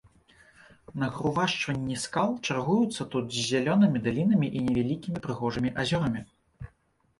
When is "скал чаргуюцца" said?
2.05-3.07